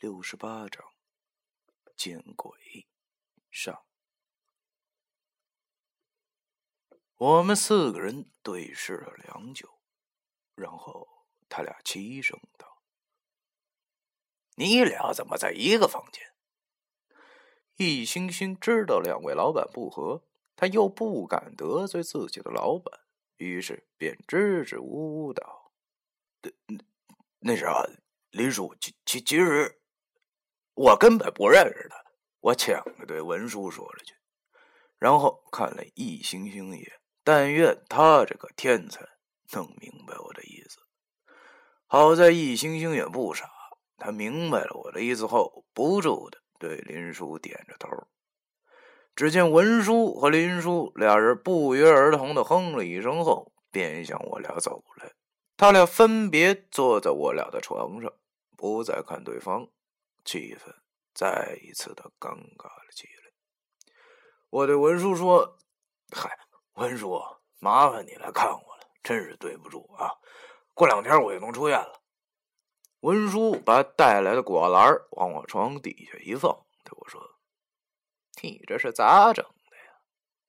[0.00, 0.82] 六十八章，
[1.94, 2.88] 见鬼！
[3.50, 3.84] 上。
[7.16, 9.68] 我们四个人对视了良久，
[10.54, 12.80] 然后他俩齐声道
[14.56, 16.32] ：“你俩怎么在一个房间？”
[17.76, 20.26] 易星星知道两位老板不和，
[20.56, 23.00] 他又不敢得罪自己的老板，
[23.36, 25.74] 于是便支支吾吾道
[26.40, 26.50] ：“那
[27.40, 27.86] 那啥，
[28.30, 29.76] 林叔，其其其实……”
[30.82, 31.96] 我根本不认识他，
[32.40, 34.14] 我抢着对文叔说了句，
[34.98, 36.90] 然后看了易星星一眼，
[37.22, 39.06] 但愿他这个天才
[39.52, 40.78] 能明白我的意思。
[41.86, 43.46] 好在易星星也不傻，
[43.98, 47.90] 他明白了我的意思后，不住的对林叔点着头。
[49.14, 55.12] 只见文叔和林叔俩人不约而同的哼了一声后，便向我俩走来。
[55.58, 58.10] 他俩分别坐在我俩的床上，
[58.56, 59.68] 不再看对方。
[60.24, 60.74] 气氛
[61.14, 63.32] 再一次的尴尬了起来。
[64.50, 65.58] 我对文叔说
[66.10, 66.30] ：“嗨，
[66.74, 67.20] 文叔，
[67.58, 70.10] 麻烦你来看我了，真是对不住啊！
[70.74, 72.00] 过两天我就能出院了。”
[73.00, 77.38] 文叔把带来的果篮往我床底下一放，对我说
[78.42, 80.02] ：“你这是咋整的呀？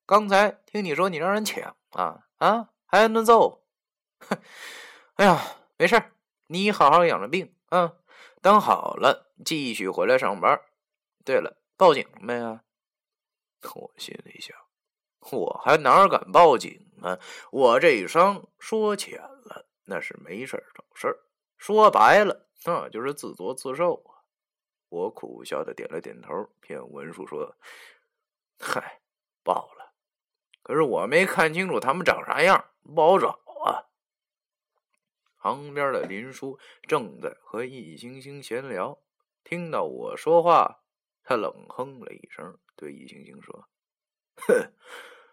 [0.06, 3.63] 刚才听你说你让人抢啊啊，还挨顿揍。
[4.19, 4.38] 哼！
[5.16, 5.39] 哎呀，
[5.78, 6.11] 没事
[6.47, 7.94] 你好好养着病啊。”
[8.42, 10.59] 当好了，继续回来上班。
[11.23, 12.64] 对了，报警没啊？
[13.75, 14.58] 我心里想，
[15.31, 17.19] 我还哪敢报警啊？
[17.52, 21.14] 我这伤说浅了，那是没事找事儿；
[21.58, 24.25] 说白了，那就是自作自受啊。
[24.89, 27.56] 我苦笑的点了点头，骗文书说
[28.59, 29.02] ：“嗨，
[29.44, 29.94] 报了。
[30.64, 33.39] 可是我没看清楚他们长啥样，不好找。”
[35.42, 39.02] 旁边的林叔正在和易星星闲聊，
[39.44, 40.84] 听到我说话，
[41.23, 43.67] 他冷哼了一声，对易星星说
[44.38, 44.72] ：“哼，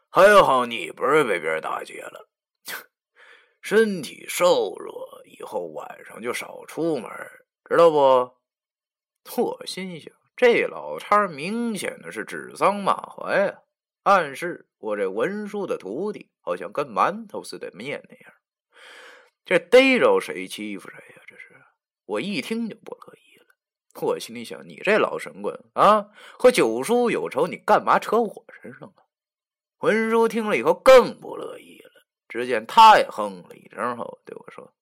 [0.09, 2.31] 还好你不是被别人打劫了，
[3.61, 7.11] 身体瘦弱，以后晚上就少出门，
[7.69, 8.35] 知道不？”
[9.37, 13.63] 我心想，这老叉明显的是指桑骂槐啊，
[14.05, 18.33] 暗示我这文书的徒弟好像跟馒头似的面那样。
[19.49, 21.23] 这逮着谁欺负谁呀？
[21.27, 21.57] 这是
[22.05, 23.47] 我一听就不乐意了。
[24.03, 29.09] 我心里想：你这老神棍啊，和九叔有仇，你干嘛扯我身上啊？
[29.79, 32.05] 文叔听了以后更不乐意了。
[32.29, 34.75] 只见他也哼了一声后对我说：“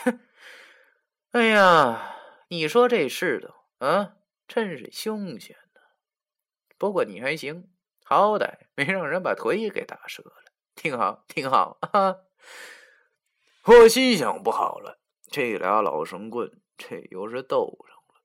[0.00, 0.18] 哼，
[1.32, 2.16] 哎呀，
[2.48, 4.16] 你说这世道啊，
[4.48, 5.82] 真是凶险呐。
[6.78, 7.68] 不过你还行，
[8.02, 12.16] 好歹没让人把腿给打折了，挺好，挺好啊。”
[13.66, 18.22] 我心想：不好了，这俩老神棍，这又是斗上了。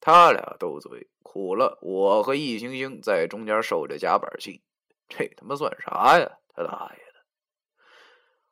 [0.00, 4.62] 他俩斗嘴，苦了我和易星星在中间受着夹板气，
[5.08, 6.38] 这他妈算啥呀？
[6.54, 7.24] 他大爷的！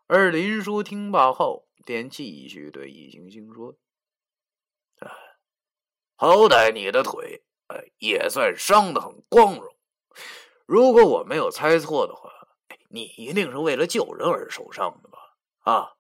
[0.09, 3.77] 而林叔听罢后，便继续对易星星说
[4.99, 5.09] ：“哎，
[6.17, 9.77] 好歹你的腿，哎，也算伤得很光荣。
[10.67, 12.29] 如果我没有猜错的话，
[12.91, 15.19] 你一定是为了救人而受伤的吧？
[15.61, 15.93] 啊？”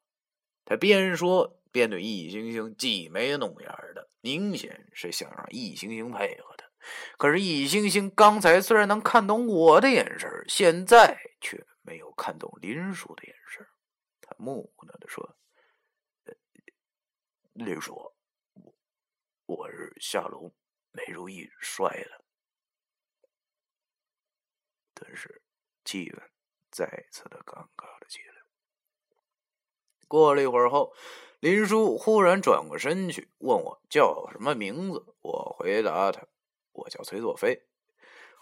[0.64, 6.70] 他边说边对易星星挤眉弄眼的，明显是想让易星星配合他。
[7.16, 13.66] 可是易星星刚才虽然能看懂我的眼神，现在却没有看懂林叔的眼神。
[14.20, 15.36] 他木讷的说
[17.52, 17.94] ：“林叔，
[18.54, 18.74] 我
[19.46, 20.54] 我是下楼
[20.92, 22.24] 没注意摔的。”
[24.94, 25.42] 顿时，
[25.84, 26.22] 气氛
[26.70, 28.43] 再次的尴尬了起来。
[30.08, 30.92] 过了一会儿后，
[31.40, 35.04] 林叔忽然转过身去问我叫什么名字。
[35.22, 36.22] 我回答他
[36.72, 37.62] ：“我叫崔作飞。”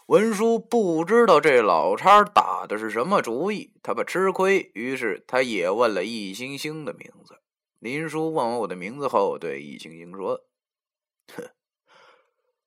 [0.07, 7.39] 文叔不知道这老叉打的是什么主意，他怕吃亏，于是他也问了易星星的名字。
[7.79, 10.41] 林叔问完我的名字后，对易星星说
[11.35, 11.49] ：“哼，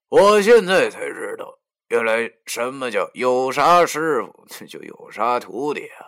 [0.09, 1.59] 我现在才知道，
[1.89, 6.07] 原来什么叫有啥师傅 就有啥徒弟啊。”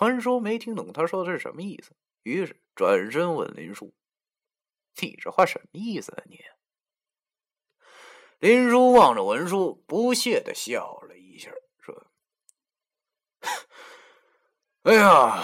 [0.00, 1.92] 文叔没听懂他说的是什么意思，
[2.22, 3.92] 于是转身问林叔
[5.00, 6.38] ：“你这话什么意思啊？”你
[8.38, 11.50] 林叔望着文叔，不屑的笑了一下，
[11.80, 12.06] 说
[14.84, 15.42] ：“哎呀，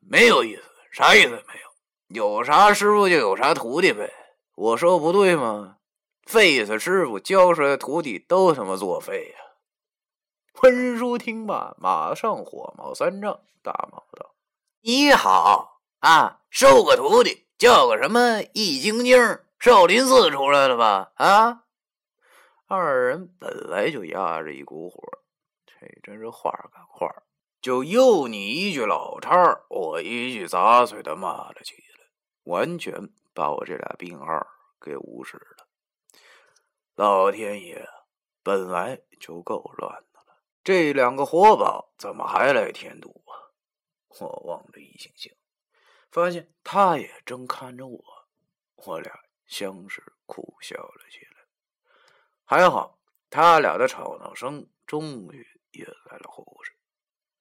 [0.00, 0.62] 没有意思，
[0.92, 1.68] 啥意思没有。
[2.08, 4.12] 有啥师傅就有啥徒弟呗。
[4.54, 5.78] 我说不对吗？
[6.24, 9.38] 废死师傅教出来的徒弟都他妈作废呀！”
[10.62, 14.34] 文叔听罢，马上火冒三丈，大骂道
[14.82, 19.16] ：“你好啊，收个徒弟，叫个什么易晶晶？
[19.60, 21.12] 少林寺出来的吧？
[21.14, 21.64] 啊！
[22.66, 25.00] 二人本来就压着一股火，
[25.64, 27.08] 这真是话赶话，
[27.60, 32.06] 就又你一句老叉儿，我一句杂碎的骂了起来，
[32.44, 34.26] 完全把我这俩病号
[34.80, 35.68] 给无视了。
[36.96, 37.88] 老天爷，
[38.42, 40.07] 本来就够乱的了，
[40.68, 43.32] 这两个活宝怎么还来添堵啊？
[44.20, 45.34] 我望着易星星，
[46.10, 48.04] 发现他也正看着我，
[48.74, 51.46] 我俩相视苦笑了起来。
[52.44, 52.98] 还好，
[53.30, 56.74] 他俩的吵闹声终于引来了护士。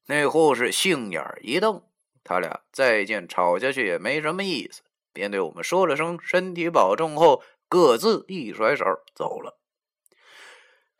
[0.05, 1.85] 那护士杏眼一瞪，
[2.23, 9.59] 他俩再见吵下去也没什么意思，便对我们说了声“身体保重”后，各自一甩手走了。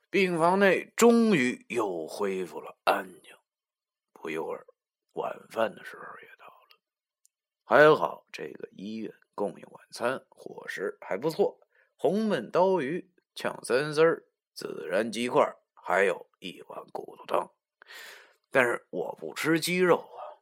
[0.10, 3.36] 病房内终于又恢复了安静。
[4.14, 4.66] 不一会儿，
[5.14, 6.80] 晚饭的时候也到了。
[7.64, 11.60] 还好，这个医院供应晚餐伙食还不错，
[11.96, 13.12] 红焖刀鱼。
[13.36, 14.26] 呛三丝儿、
[14.56, 17.52] 孜然鸡块，还有一碗骨头汤。
[18.50, 20.42] 但是我不吃鸡肉啊，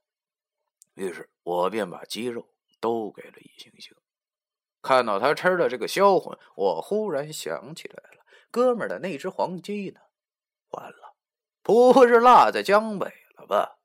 [0.94, 2.48] 于是我便把鸡肉
[2.80, 3.94] 都给了易星星。
[4.82, 8.25] 看到他吃的这个销魂，我忽然想起来了，
[8.56, 10.00] 哥们的那只黄鸡呢？
[10.70, 11.18] 完了，
[11.62, 13.80] 不会是落在江北了吧？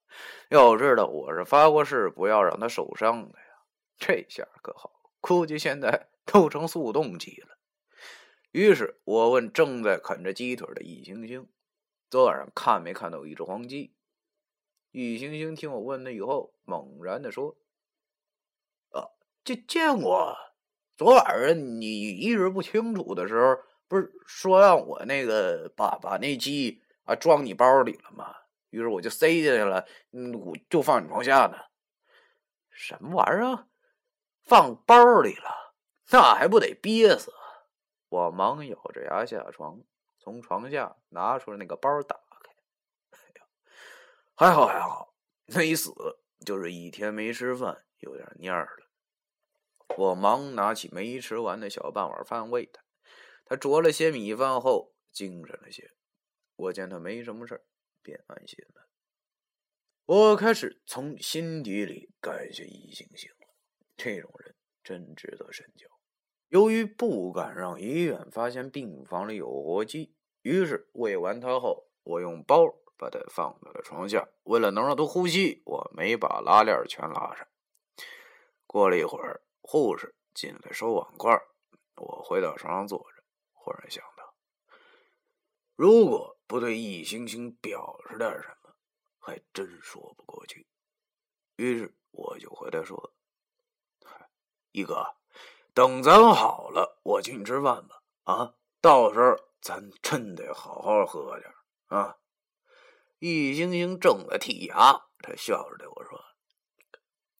[0.49, 3.46] 要知道我是发过誓不要让他受伤的呀。
[3.99, 7.58] 这下可好，估计现在都成速冻鸡了。
[8.52, 11.49] 于是我问正在啃着鸡腿的易星星
[12.08, 13.96] ：“昨晚上看没看到一只黄鸡？”
[14.93, 17.56] 易星星听我问了以后，猛然的说
[18.94, 19.11] ：“啊，
[19.43, 20.37] 见见过。
[20.96, 23.56] 昨晚上你意识不清楚的时候，
[23.90, 28.32] 不是说让我那个把把那鸡啊装你包里了吗？
[28.70, 31.58] 于是我就塞进去了，嗯，我就放你床下呢。
[32.70, 33.66] 什么玩意儿？
[34.44, 35.75] 放包里了？
[36.12, 37.32] 那还不得憋死？”
[38.08, 39.81] 我忙咬着牙下床，
[40.20, 42.52] 从床下拿出了那个包，打开。
[43.10, 43.46] 哎呀，
[44.37, 45.14] 还好还好，
[45.46, 45.92] 没死，
[46.46, 48.69] 就是一天没吃饭，有点蔫了。
[49.96, 52.82] 我忙拿起没吃完的小半碗饭喂他，
[53.50, 55.91] 他啄了些米饭后精神了些。
[56.55, 57.61] 我见他没什么事
[58.00, 58.87] 便安心了。
[60.06, 63.49] 我开始从心底里感谢易星星了，
[63.97, 64.55] 这种人
[64.85, 65.88] 真值得深交。
[66.47, 72.64] 由于不敢让医院发现病房里有活鸡，于是喂完它后，我用包
[72.97, 74.29] 把它放到了床下。
[74.44, 77.49] 为了能让他呼吸，我没把拉链全拉上。
[78.69, 81.37] 过了一会儿，护士进来收碗筷，
[81.97, 83.09] 我回到床上坐着，
[83.70, 84.34] 突然想到，
[85.76, 88.75] 如果不对易星星表示点什么，
[89.20, 90.67] 还真说不过去。
[91.55, 93.14] 于是我就回答说
[94.72, 95.14] ：“一哥。”
[95.72, 98.02] 等咱好了，我请你吃饭吧。
[98.25, 101.55] 啊，到时候咱真得好好喝点
[101.87, 102.19] 啊！
[103.20, 106.20] 易星星正在剔牙，他笑着对我说：“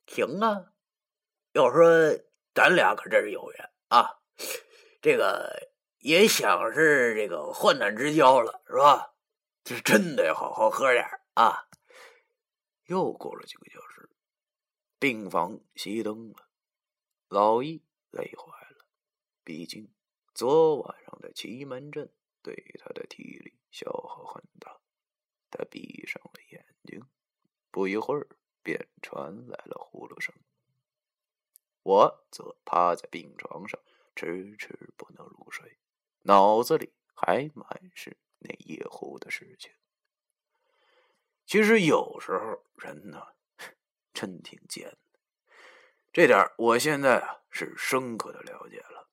[0.07, 0.73] 行啊，
[1.55, 1.85] 要说
[2.55, 4.21] 咱俩可真是有缘啊！
[5.03, 5.70] 这个
[6.01, 9.15] 也想是这个患难之交了，是吧？
[9.65, 11.05] 这真得好好喝点
[11.35, 11.69] 啊！”
[12.87, 14.11] 又过了几个小时，
[14.99, 16.49] 病房熄灯了，
[17.29, 17.83] 老易。
[18.13, 18.85] 累坏了，
[19.45, 19.89] 毕竟
[20.35, 24.81] 昨晚上的奇门阵对他的体力消耗很大。
[25.49, 27.01] 他闭上了眼睛，
[27.71, 28.27] 不一会儿
[28.65, 30.35] 便传来了呼噜声。
[31.85, 33.81] 我则趴在病床上，
[34.17, 35.79] 迟迟不能入睡，
[36.23, 39.73] 脑子里还满是那夜壶的事情。
[41.47, 43.21] 其实有时候人呢，
[44.13, 44.99] 真挺贱的。
[46.13, 49.09] 这点我现在啊是深刻的了解了。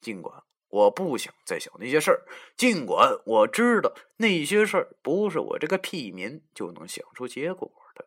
[0.00, 8.06] 尽管我不想再想那些事儿，尽管我知道那些事儿不是我这个屁民就能想出结果的，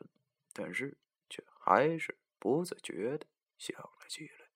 [0.54, 0.98] 但是
[1.30, 3.26] 却还是不自觉的
[3.58, 4.48] 想了起来。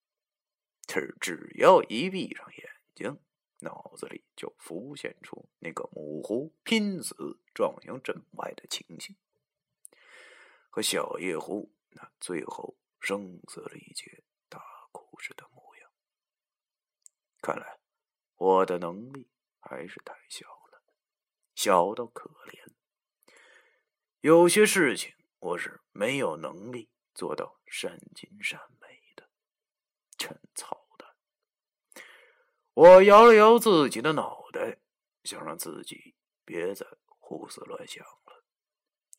[0.87, 3.19] 是只要一闭上眼睛，
[3.65, 9.17] 脑子里就浮现出那个母狐拼死撞向阵外的情形，
[10.69, 12.77] 和小夜狐那最后。
[12.97, 14.59] 生死力竭、大
[14.91, 15.91] 哭时的模样。
[17.39, 17.77] 看来
[18.35, 19.29] 我的能力
[19.59, 20.81] 还是太小了，
[21.53, 22.73] 小到可怜。
[24.21, 29.29] 有些事情我是没有能力做到善尽善美的，
[30.17, 30.84] 真操！
[32.75, 34.79] 我摇了摇自己的脑袋，
[35.23, 36.13] 想让自己
[36.43, 38.43] 别再胡思乱想了，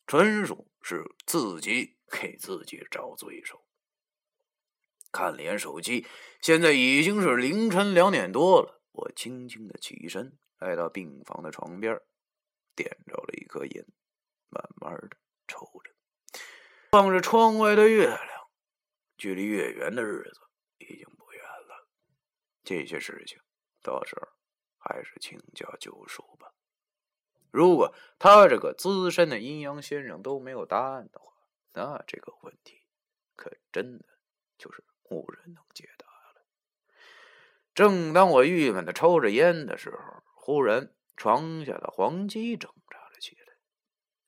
[0.05, 3.65] 纯属是自己给自己找罪受。
[5.11, 6.05] 看了眼手机，
[6.39, 8.79] 现在已经是凌晨两点多了。
[8.91, 11.99] 我轻轻的起身，来到病房的床边，
[12.75, 13.85] 点着了一颗烟，
[14.49, 16.39] 慢慢的抽着，
[16.91, 18.29] 望着窗外的月亮。
[19.17, 20.41] 距离月圆的日子
[20.77, 21.87] 已经不远了。
[22.63, 23.39] 这些事情，
[23.81, 24.27] 到时候
[24.77, 26.51] 还是请教九叔吧。
[27.51, 31.33] 如果他这个资深的阴阳先生都没有答案的话，
[31.73, 32.83] 那这个问题
[33.35, 34.05] 可真的
[34.57, 36.41] 就是无人能解答了。
[37.73, 43.53] 正当我郁闷的抽着烟的时候，忽然床下的黄鸡挣扎了起来。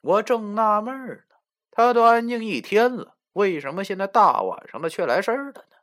[0.01, 0.96] 我正纳闷
[1.29, 1.36] 呢，
[1.72, 5.77] 他都安静一天了，为什么现在大晚上的却来事儿了呢？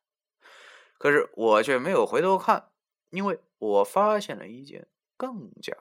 [0.98, 2.70] 可是我却没有回头看，
[3.10, 4.86] 因为我发现了一件
[5.16, 5.76] 更加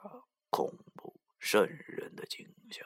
[0.50, 1.20] 恐怖。
[1.38, 2.84] 瘆人的景象。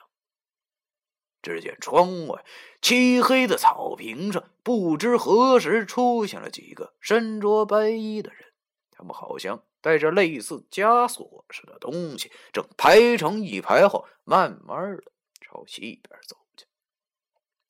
[1.41, 2.45] 只见窗外
[2.79, 8.53] 漆黑的草坪上，不知何时出现了几个身着白衣的人，
[8.91, 16.67] 他们好像带着类似枷锁似的东西，正排成一排后，慢慢的朝西边走去。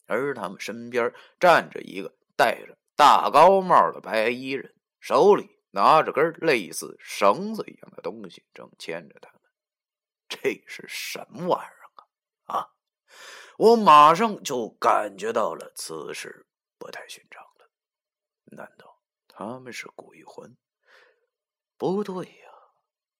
[0.07, 9.41] 而他们身边站着一个戴着大高帽的白衣人，手里拿着根类似绳子一样的东西，正牵着他们。
[10.29, 11.89] 这是什么玩意儿
[12.45, 12.57] 啊？
[12.57, 12.69] 啊！
[13.57, 16.47] 我马上就感觉到了此事
[16.77, 17.69] 不太寻常了。
[18.45, 20.55] 难道他们是鬼魂？
[21.77, 22.51] 不对呀！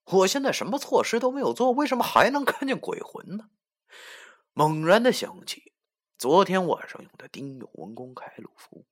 [0.05, 3.49] 我现在什么措施都没有做，为什么还能看见鬼魂呢？
[4.53, 5.73] 猛然的想起
[6.17, 8.85] 昨天晚上用的丁有文公开路符，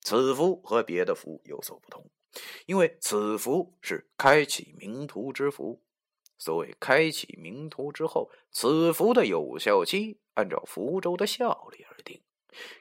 [0.00, 2.10] 此符和别的符有所不同，
[2.66, 5.80] 因为此符是开启冥途之符。
[6.36, 12.20] 所谓开启冥途之后，此符的有效期按照符咒的效力而定。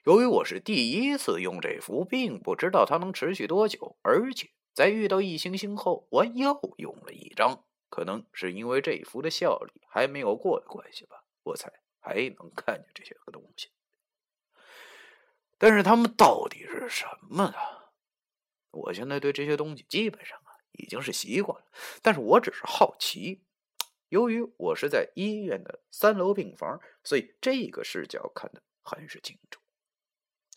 [0.03, 7.63] 由于我是第一次用这符，并不知道它能持续多久，而且在遇到异行星后，我又用了一张。
[7.89, 13.69] 可能是因为这符的效力还没有过的关系吧，我才还能看见这些个东西。
[15.60, 17.83] 但是他们到底是什么呢？
[18.74, 21.65] 我现在对这些东西基本上啊已经是习惯了，
[22.01, 23.44] 但是我只是好奇。
[24.10, 29.60] 由于我是在医院的三楼病房，所以这个视角看得很是清楚。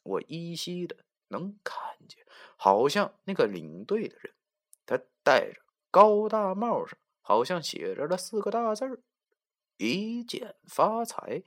[0.03, 0.97] 我依稀的
[1.29, 4.35] 能看见，好像那个领队的人，
[4.85, 9.01] 他戴着高大帽上好像写着了四个大字儿
[9.79, 11.43] ：“一见发财”。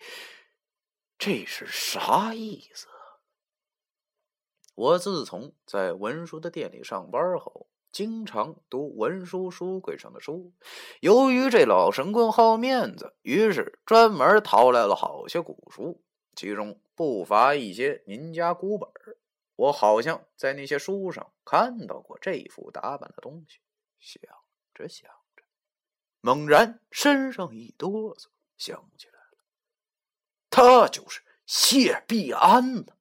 [1.17, 2.87] 这是啥意思？
[4.79, 7.67] 我自从在文书的店里上班后。
[7.91, 10.53] 经常读文书书柜上的书，
[11.01, 16.03] 由于这老神棍好面子，于是专门淘来了好些古书，
[16.35, 18.87] 其中不乏一些名家古本
[19.55, 23.57] 我好像在那些书上看到过这副打扮的东西。
[23.97, 24.21] 想
[24.75, 25.43] 着想着，
[26.21, 29.43] 猛然身上一哆嗦，想起来了，
[30.51, 32.93] 他就是谢必安呢，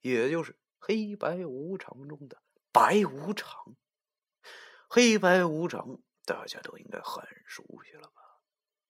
[0.00, 2.42] 也就是黑白无常中的。
[2.72, 3.76] 白无常，
[4.88, 8.22] 黑白无常，大家都应该很熟悉了吧？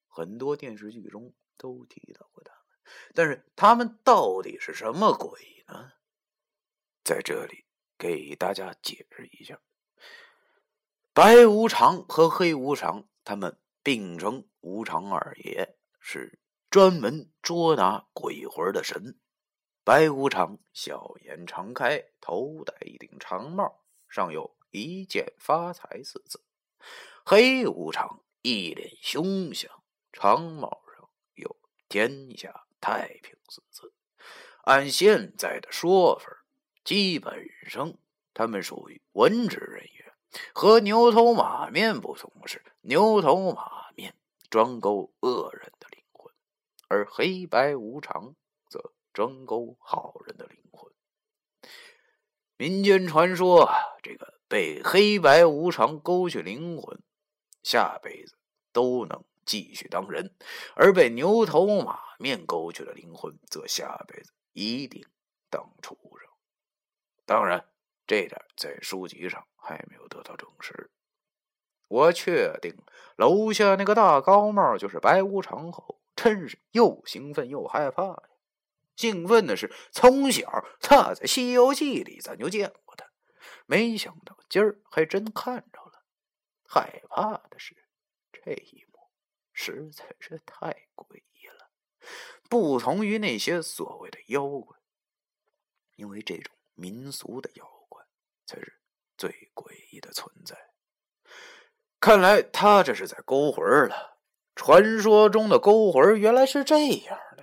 [0.07, 5.93] 很多电视剧中都提到过他们，但是他们到底是什么鬼呢？
[7.03, 7.65] 在这里
[7.97, 9.59] 给大家解释一下：
[11.13, 16.39] 白无常和黑无常，他们并称无常二爷，是
[16.69, 19.19] 专门捉拿鬼魂的神。
[19.83, 26.39] 白无常笑颜常开，头戴一顶长帽，上有一剑发财四字；
[27.25, 29.71] 黑无常一脸凶相，
[30.13, 31.57] 长帽上有
[31.89, 33.91] 天下太平四字。
[34.65, 36.45] 按现在的说法，
[36.83, 37.95] 基本上
[38.35, 40.13] 他们属于文职人员。
[40.53, 44.15] 和牛头马面不同是，牛头马面
[44.47, 46.31] 专勾恶人的灵魂，
[46.87, 48.35] 而黑白无常。
[49.13, 50.91] 专勾好人的灵魂。
[52.57, 53.69] 民间传说，
[54.03, 57.01] 这个被黑白无常勾去灵魂，
[57.63, 58.35] 下辈子
[58.71, 60.27] 都能继续当人；
[60.75, 65.03] 而被牛头马面勾去了灵魂，则下辈子一定
[65.49, 66.29] 当畜生。
[67.25, 67.67] 当然，
[68.05, 70.91] 这点在书籍上还没有得到证实。
[71.87, 72.77] 我确定
[73.17, 78.23] 楼下那个大高帽就是白无常后，真是又兴奋又害怕呀！
[79.01, 83.05] 兴奋的是，从小他在《西游记》里咱就见过他，
[83.65, 86.03] 没想到今儿还真看着了。
[86.63, 87.75] 害怕的是，
[88.31, 88.99] 这一幕
[89.51, 91.71] 实在是太诡异了，
[92.47, 94.77] 不同于那些所谓的妖怪，
[95.95, 98.05] 因为这种民俗的妖怪
[98.45, 98.79] 才是
[99.17, 100.55] 最诡异的存在。
[101.99, 104.19] 看来他这是在勾魂了。
[104.53, 107.40] 传说中的勾魂原来是这样的，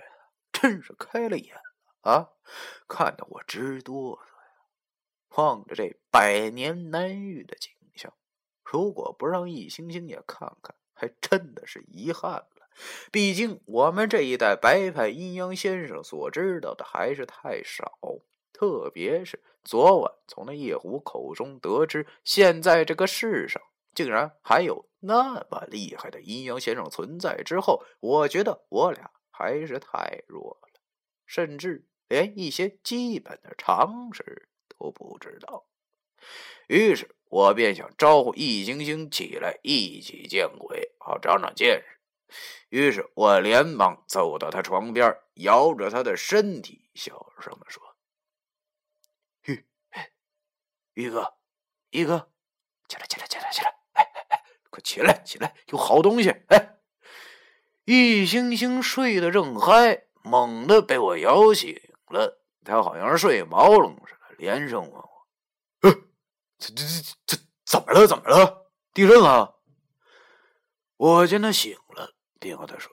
[0.61, 2.29] 真是开了眼了啊！
[2.87, 5.37] 看得我直哆嗦呀。
[5.37, 8.13] 望着这百年难遇的景象，
[8.63, 12.45] 如果不让易星星也看看，还真的是遗憾了。
[13.11, 17.97] 毕竟我们这一代白派阴阳先生所知道的还是太少，
[18.51, 23.61] 特别是昨晚从那叶虎口中得知，现在这个世上
[23.93, 30.81] 竟然还有那么厉害的阴阳先生存在之后，我觉得我俩还是太弱了，
[31.25, 35.65] 甚至连一些基本的常识都不知道。
[36.67, 42.01] 于是我便想招呼易星星起来一起见鬼，好长长见识。
[42.67, 47.95] 于是我连忙走到他床边，摇着他的身体，小声的说
[49.47, 49.65] ：“玉，
[50.95, 51.37] 玉哥，
[51.91, 52.29] 玉哥，
[52.89, 53.69] 起来，起来，起来，起来！
[53.93, 56.78] 哎哎哎，快起来，起来，有好东西！”哎，
[57.91, 61.75] 易星星睡得正嗨，猛地被我摇醒
[62.09, 62.39] 了。
[62.63, 65.25] 他好像是睡毛了似的，连声问我
[66.59, 68.05] ：“这这这这怎么了？
[68.05, 68.69] 怎么了？
[68.93, 69.55] 地震了？”
[70.97, 72.13] 我见他醒了。
[72.39, 72.91] 便和他说：“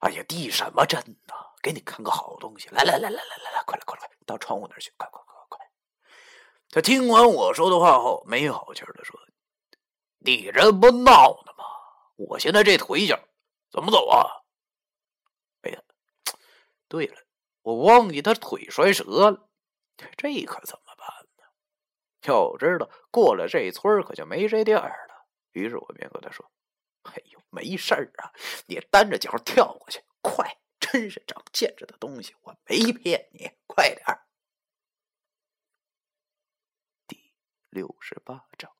[0.00, 1.34] 哎呀，地什么震呢？
[1.60, 2.70] 给你看个好东西！
[2.70, 4.90] 来来来来来来来，快来快来，到窗户那儿去！
[4.96, 5.66] 快快快快！”
[6.72, 9.20] 他听完我说的话后，没好气的说
[10.24, 11.64] ：“你这不闹呢吗？
[12.16, 13.20] 我现在这腿脚
[13.70, 14.44] 怎么走啊？
[15.62, 15.82] 哎呀，
[16.88, 17.16] 对了，
[17.62, 19.48] 我忘记他腿摔折了，
[20.16, 21.06] 这可怎么办
[21.36, 21.44] 呢？
[22.22, 26.50] 要知道过了这村可就没这店了。”于是我便和他说。
[27.02, 28.32] 哎呦，没事啊！
[28.66, 30.58] 你单着脚跳过去，快！
[30.78, 34.04] 真是长见识的东西，我没骗你，快点。
[37.06, 37.32] 第
[37.70, 38.77] 六十八章。